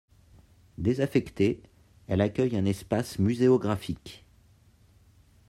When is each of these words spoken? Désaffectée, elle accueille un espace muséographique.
Désaffectée, 0.79 1.61
elle 2.07 2.21
accueille 2.21 2.57
un 2.57 2.65
espace 2.65 3.19
muséographique. 3.19 4.25